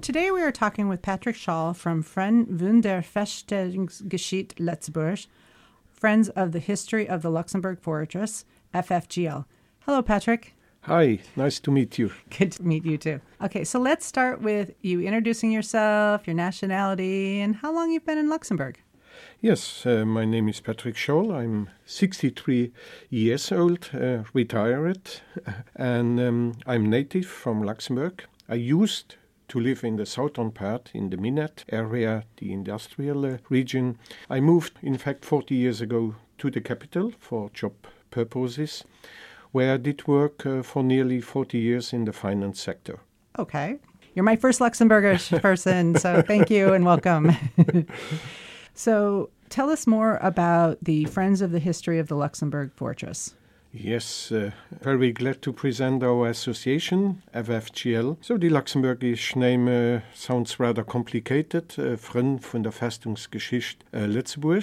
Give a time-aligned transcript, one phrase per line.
[0.00, 5.26] Today we are talking with Patrick Schall from Wunderfestungsgeschichte Letzburg,
[5.92, 9.44] Friends of the History of the Luxembourg Fortress, FFGL.
[9.80, 10.54] Hello, Patrick.
[10.82, 12.12] Hi, nice to meet you.
[12.38, 13.20] Good to meet you too.
[13.42, 18.18] Okay, so let's start with you introducing yourself, your nationality, and how long you've been
[18.18, 18.78] in Luxembourg.
[19.40, 21.34] Yes, uh, my name is Patrick Scholl.
[21.34, 22.70] I'm 63
[23.10, 25.10] years old, uh, retired,
[25.74, 28.24] and um, I'm native from Luxembourg.
[28.48, 29.16] I used
[29.48, 33.98] to live in the southern part, in the Minette area, the industrial uh, region.
[34.30, 37.74] I moved, in fact, 40 years ago to the capital for job
[38.10, 38.84] purposes,
[39.52, 43.00] where I did work uh, for nearly 40 years in the finance sector.
[43.38, 43.78] Okay.
[44.14, 47.32] You're my first Luxembourgish person, so thank you and welcome.
[48.74, 53.34] so tell us more about the Friends of the History of the Luxembourg Fortress.
[53.70, 54.50] Yes, uh,
[54.80, 58.16] very glad to present our association, FFGL.
[58.22, 61.74] So the Luxembourgish name uh, sounds rather complicated.
[61.78, 64.62] Uh, von der Festungsgeschichte uh.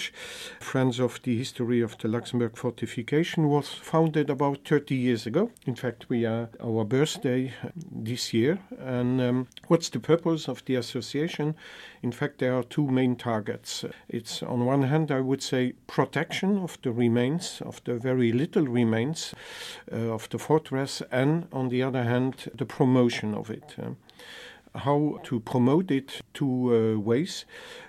[0.60, 5.52] Friends of the History of the Luxembourg Fortification was founded about 30 years ago.
[5.68, 8.58] In fact, we are our birthday this year.
[8.80, 11.54] And um, what's the purpose of the association?
[12.02, 13.86] In fact, there are two main targets.
[14.10, 18.66] It's on one hand, I would say, protection of the remains, of the very little
[18.66, 19.34] remains remains
[19.92, 23.76] uh, of the fortress, and on the other hand, the promotion of it.
[23.78, 23.92] Uh,
[24.80, 27.46] how to promote it two uh, ways.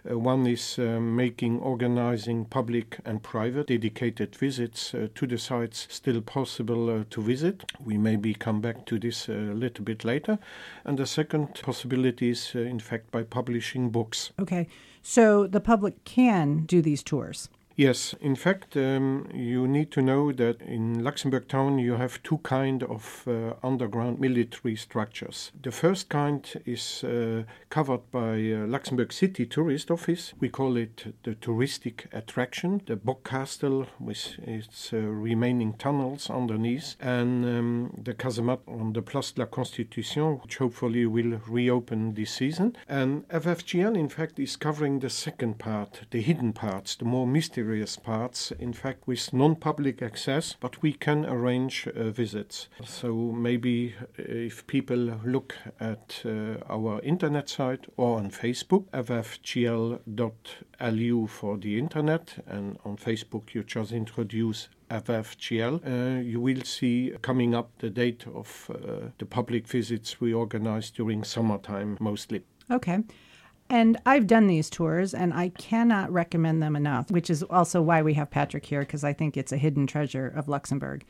[0.08, 5.88] Uh, one is uh, making organizing public and private dedicated visits uh, to the sites
[5.90, 7.64] still possible to visit.
[7.84, 10.38] We maybe come back to this a little bit later.
[10.84, 14.30] And the second possibility is, in fact, by publishing books.
[14.38, 14.68] Okay,
[15.02, 17.48] so the public can do these tours.
[17.78, 22.38] Yes, in fact, um, you need to know that in Luxembourg town you have two
[22.38, 25.52] kind of uh, underground military structures.
[25.62, 30.33] The first kind is uh, covered by uh, Luxembourg City Tourist Office.
[30.41, 36.96] We call it the touristic attraction, the Bock Castle with its uh, remaining tunnels underneath,
[36.98, 42.30] and um, the casemate on the Place de la Constitution, which hopefully will reopen this
[42.30, 42.74] season.
[42.89, 47.65] And FFGL, in fact, is covering the second part, the hidden parts, the more mysterious
[47.66, 52.68] various parts, in fact, with non public access, but we can arrange uh, visits.
[52.84, 59.96] So maybe uh, if people look at uh, our internet site or on Facebook, ffgl.lu
[61.27, 67.54] for the internet, and on Facebook you just introduce FFGL, uh, you will see coming
[67.54, 72.42] up the date of uh, the public visits we organize during summertime mostly.
[72.70, 72.98] Okay.
[73.68, 78.02] And I've done these tours and I cannot recommend them enough, which is also why
[78.02, 81.04] we have Patrick here, because I think it's a hidden treasure of Luxembourg.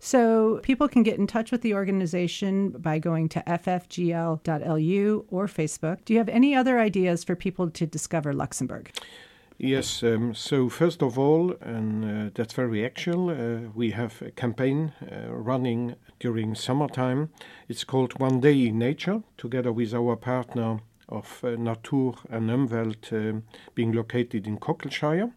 [0.00, 6.04] So people can get in touch with the organization by going to ffgl.lu or Facebook.
[6.04, 8.92] Do you have any other ideas for people to discover Luxembourg?
[9.60, 14.30] Yes, um, so first of all, and uh, that's very actual, uh, we have a
[14.30, 17.30] campaign uh, running during summertime.
[17.68, 20.78] It's called One Day in Nature, together with our partner
[21.08, 23.40] of uh, Natur and Umwelt uh,
[23.74, 25.32] being located in Kockelscheuer.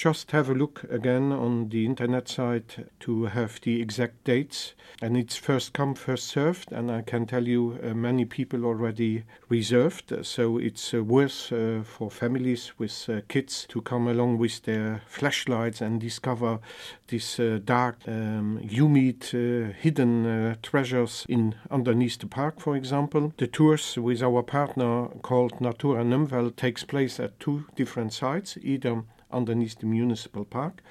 [0.00, 4.72] Just have a look again on the internet site to have the exact dates.
[5.02, 6.72] And it's first come, first served.
[6.72, 10.24] And I can tell you, uh, many people already reserved.
[10.24, 15.02] So it's uh, worth uh, for families with uh, kids to come along with their
[15.06, 16.60] flashlights and discover
[17.08, 23.34] these uh, dark, um, humid, uh, hidden treasures in underneath the park, for example.
[23.36, 29.02] The tours with our partner called Natura Numwelt takes place at two different sites, either
[29.32, 30.82] underneath the municipal park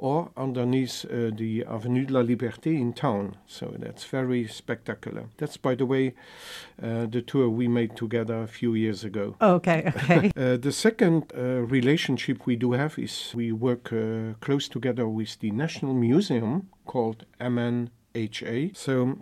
[0.00, 3.36] or underneath uh, the Avenue de la Liberté in town.
[3.46, 5.26] So that's very spectacular.
[5.36, 6.14] That's, by the way,
[6.82, 9.36] uh, the tour we made together a few years ago.
[9.42, 10.32] Oh, okay, okay.
[10.36, 15.38] uh, the second uh, relationship we do have is we work uh, close together with
[15.40, 18.74] the National Museum called MNHA.
[18.74, 19.18] So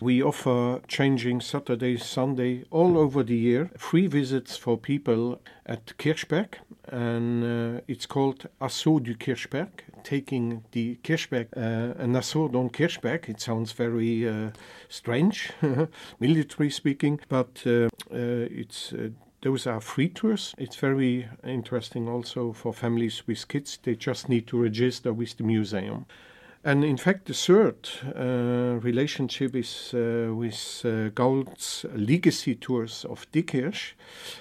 [0.00, 6.54] we offer changing Saturday, Sunday, all over the year, free visits for people at Kirchberg,
[6.88, 9.70] and uh, it's called Assaut du Kirchberg,
[10.04, 13.28] taking the Kirchberg, uh, an assault on Kirchberg.
[13.28, 14.50] It sounds very uh,
[14.88, 15.50] strange,
[16.20, 19.08] military speaking, but uh, uh, it's uh,
[19.42, 20.54] those are free tours.
[20.58, 23.78] It's very interesting also for families with kids.
[23.82, 26.06] They just need to register with the museum.
[26.66, 31.10] And in fact, the third uh, relationship is uh, with uh,
[31.94, 33.92] legacy tours of Diekirch,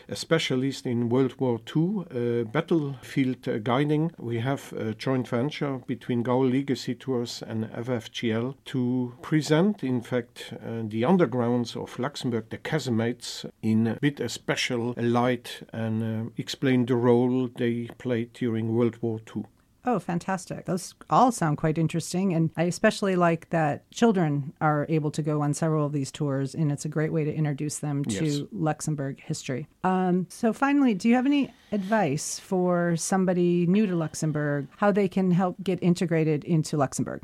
[0.10, 4.12] a specialist in World War II uh, battlefield uh, guiding.
[4.18, 10.52] We have a joint venture between Gaul Legacy Tours and FFGL to present, in fact,
[10.54, 16.88] uh, the undergrounds of Luxembourg, the casemates, in a bit a special light and explain
[16.88, 19.44] the role they played during World War II.
[19.86, 20.66] Oh, fantastic.
[20.66, 22.34] Those all sound quite interesting.
[22.34, 26.56] And I especially like that children are able to go on several of these tours,
[26.56, 28.42] and it's a great way to introduce them to Yes.
[28.52, 29.68] Luxembourg history.
[29.84, 35.08] Um, so, finally, do you have any advice for somebody new to Luxembourg, how they
[35.08, 37.22] can help get integrated into Luxembourg?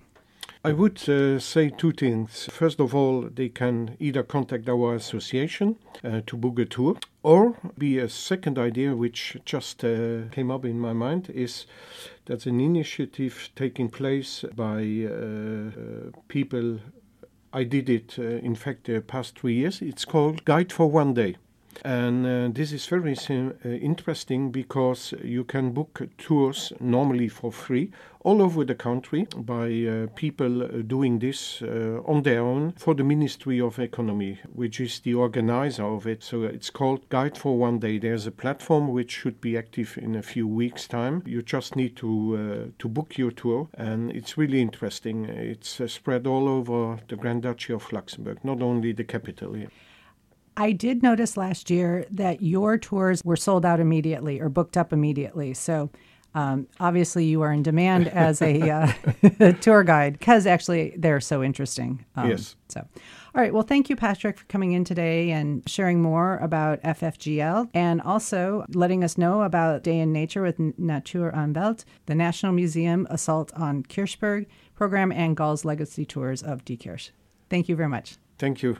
[0.64, 2.48] I would uh, say two things.
[2.52, 7.58] First of all, they can either contact our association uh, to book a tour, or
[7.80, 11.66] be a second idea which just uh, came up in my mind is
[12.26, 16.80] that's an initiative taking place by uh, uh, people.
[17.52, 19.82] I did it, uh, in fact, the past three years.
[19.82, 21.38] It's called Guide for One Day.
[21.84, 27.92] And uh, this is very uh, interesting because you can book tours normally for free
[28.24, 32.94] all over the country by uh, people uh, doing this uh, on their own for
[32.94, 36.24] the Ministry of Economy, which is the organizer of it.
[36.24, 37.98] So it's called Guide for One Day.
[37.98, 41.24] There's a platform which should be active in a few weeks' time.
[41.26, 45.26] You just need to uh, to book your tour, and it's really interesting.
[45.26, 49.70] It's spread all over the Grand Duchy of Luxembourg, not only the capital here.
[50.58, 54.92] I did notice last year that your tours were sold out immediately or booked up
[54.92, 55.54] immediately.
[55.54, 55.90] So
[56.34, 61.44] um, obviously you are in demand as a uh, tour guide because actually they're so
[61.44, 62.06] interesting.
[62.16, 62.56] Um, Yes.
[62.70, 63.54] So, all right.
[63.54, 68.66] Well, thank you, Patrick, for coming in today and sharing more about FFGL and also
[68.70, 73.52] letting us know about Day in Nature with Natur am Welt, the National Museum Assault
[73.54, 77.12] on Kirchberg program, and Gall's Legacy Tours of Diekirch.
[77.50, 78.16] Thank you very much.
[78.38, 78.78] Thank you.